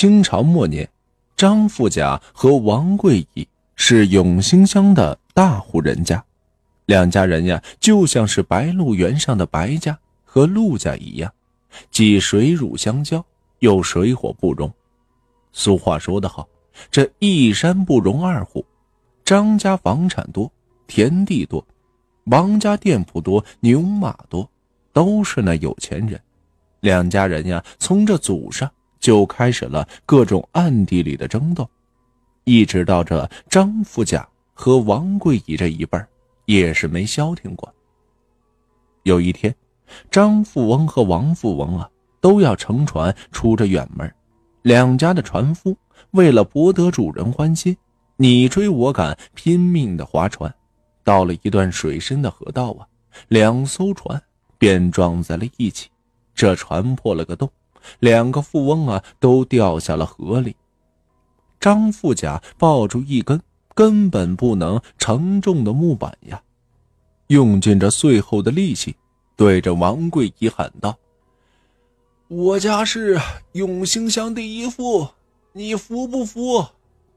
[0.00, 0.88] 清朝末年，
[1.36, 6.24] 张富甲和王贵乙是永兴乡的大户人家，
[6.86, 11.30] 两家人呀，就像是白鹿原上的白家和陆家一样，
[11.90, 13.22] 既水乳相交，
[13.58, 14.72] 又水火不容。
[15.52, 16.48] 俗话说得好，
[16.90, 18.64] 这一山不容二虎。
[19.22, 20.50] 张家房产多，
[20.86, 21.62] 田地多；
[22.24, 24.50] 王家店铺多，牛马多，
[24.94, 26.18] 都是那有钱人。
[26.80, 28.66] 两家人呀，从这祖上
[29.00, 31.68] 就开始了各种暗地里的争斗，
[32.44, 35.98] 一直到这张富家和王贵乙这一辈
[36.44, 37.74] 也是没消停过。
[39.04, 39.54] 有一天，
[40.10, 44.12] 张富翁和王富翁啊，都要乘船出这远门。
[44.62, 45.74] 两家的船夫
[46.10, 47.74] 为了博得主人欢心，
[48.16, 50.54] 你追我赶，拼命的划船。
[51.02, 52.86] 到了一段水深的河道啊，
[53.28, 54.22] 两艘船
[54.58, 55.88] 便撞在了一起，
[56.34, 57.50] 这船破了个洞，
[57.98, 60.54] 两个富翁啊都掉下了河里。
[61.58, 63.40] 张富甲抱住一根
[63.74, 66.42] 根本不能承重的木板呀，
[67.26, 68.96] 用尽着最后的力气，
[69.36, 70.96] 对着王贵乙喊道。
[72.28, 73.20] 我家是
[73.52, 75.08] 永兴乡第一富，
[75.52, 76.64] 你服不服？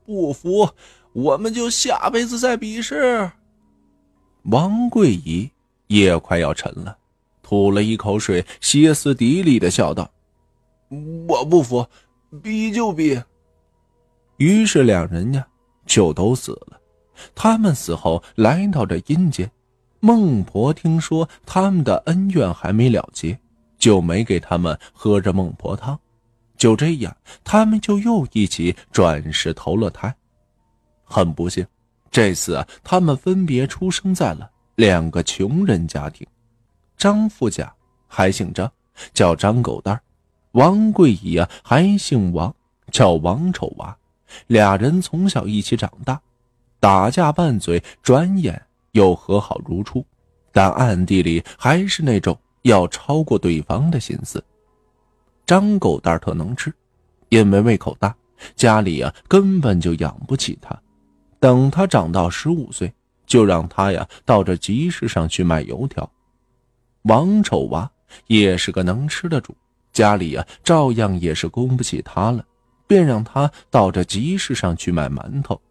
[0.05, 0.69] 不服，
[1.13, 3.31] 我们就下辈子再比试。
[4.43, 5.49] 王贵姨
[5.87, 6.97] 也快要沉了，
[7.41, 10.11] 吐了一口水，歇斯底里的笑道
[11.27, 11.85] ：“我不服，
[12.41, 13.21] 比就比。”
[14.37, 15.47] 于是两人呀
[15.85, 16.79] 就都死了。
[17.35, 19.49] 他们死后来到这阴间，
[19.99, 23.37] 孟婆听说他们的恩怨还没了结。
[23.79, 25.99] 就没给他们喝着孟婆汤，
[26.55, 27.13] 就这样，
[27.43, 30.15] 他们就又一起转世投了胎。
[31.03, 31.67] 很不幸，
[32.09, 36.25] 这次，他们分别出生在了两个穷人家庭。
[36.95, 37.75] 张富甲
[38.07, 38.71] 还姓张，
[39.13, 39.99] 叫张狗蛋儿
[40.53, 42.53] 王贵乙啊还姓王，
[42.91, 43.95] 叫王丑娃。
[44.47, 46.19] 俩人从小一起长大，
[46.79, 48.59] 打架拌嘴，转眼
[48.93, 50.03] 又和好如初，
[50.51, 52.37] 但暗地里还是那种。
[52.63, 54.41] 要超过对方的心思。
[55.45, 56.73] 张狗蛋特能吃，
[57.27, 58.15] 因为胃口大，
[58.55, 60.73] 家里啊根本就养不起他。
[61.41, 62.93] 等他长到十五岁，
[63.25, 66.09] 就让他呀到这集市上去卖油条。
[67.01, 67.91] 王丑娃
[68.27, 69.53] 也是个能吃的主，
[69.93, 72.43] 家里呀照样也是供不起他了，
[72.87, 75.61] 便让他到这集市上去卖馒头。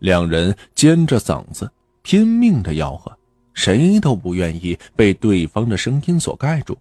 [0.00, 1.70] 两人尖着嗓子
[2.02, 3.16] 拼命的吆喝。
[3.52, 6.78] 谁都不愿意被对方的声音所盖住，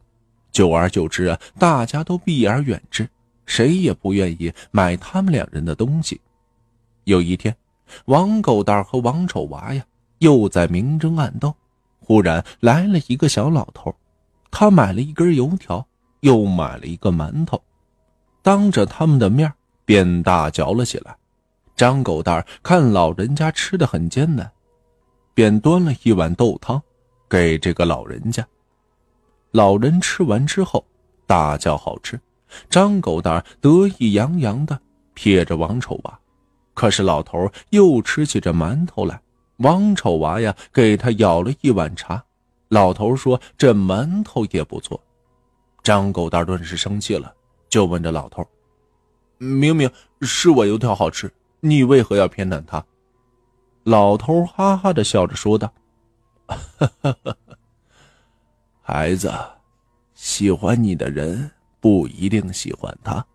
[0.52, 3.10] 久而久之啊，大家都避而远之，
[3.46, 6.22] 谁也不愿意买他们两人的东西。
[7.04, 7.54] 有一天，
[8.06, 9.84] 王狗蛋和王丑娃呀
[10.20, 11.54] 又在明争暗斗，
[12.00, 13.94] 忽然来了一个小老头，
[14.50, 15.86] 他买了一根油条，
[16.22, 17.62] 又买了一个馒头，
[18.42, 19.52] 当着他们的面
[19.86, 21.16] 便大嚼了起来。
[21.76, 24.52] 张狗蛋看老人家吃的很艰难。
[25.34, 26.82] 便端了一碗豆汤，
[27.30, 28.46] 给这个老人家。
[29.52, 30.86] 老人吃完之后，
[31.26, 32.20] 大叫好吃。
[32.70, 34.78] 张狗蛋得意洋洋的
[35.14, 36.20] 撇着王丑娃，
[36.74, 39.22] 可是老头又吃起这馒头来。
[39.60, 42.22] 王丑娃呀，给他舀了一碗茶。
[42.68, 45.02] 老头说：“这馒头也不错。”
[45.84, 47.34] 张狗蛋顿时生气了，
[47.70, 48.46] 就问这老头
[49.38, 49.90] ：“明明
[50.22, 51.32] 是我油条好吃，
[51.62, 52.84] 你为何要偏袒他？”
[53.84, 55.74] 老头哈哈的笑着说道
[58.82, 59.34] ：“孩子，
[60.14, 63.26] 喜欢你的人不一定喜欢他，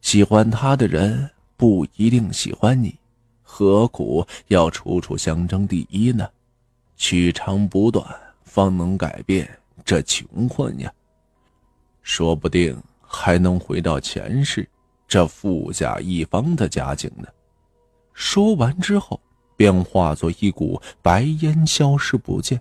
[0.00, 2.98] 喜欢他的人不一定喜欢你，
[3.42, 6.28] 何苦要处处相争第一呢？
[6.96, 8.04] 取长补短，
[8.44, 9.48] 方能改变
[9.84, 10.92] 这穷困呀。
[12.02, 14.68] 说不定还能回到前世
[15.06, 17.28] 这富甲一方的家境呢。”
[18.14, 19.20] 说完之后。
[19.54, 22.60] 便化作一股白烟消失不见。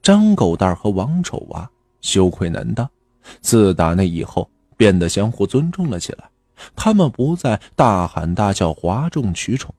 [0.00, 1.68] 张狗蛋和王丑娃
[2.00, 2.88] 羞愧难当，
[3.42, 6.24] 自打那以后变得相互尊重了起来。
[6.74, 9.74] 他们不再大喊大叫、哗众取宠，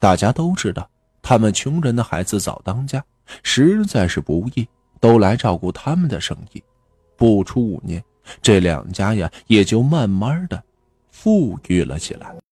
[0.00, 0.90] 大家都知道
[1.22, 3.04] 他们穷人的孩子早当家，
[3.44, 4.66] 实在是不易，
[4.98, 6.60] 都来照顾他们的生意。
[7.16, 8.02] 不出五年，
[8.42, 10.62] 这两家呀也就慢慢的
[11.10, 12.45] 富裕了起来。